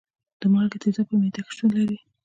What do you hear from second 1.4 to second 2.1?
کې شتون لري.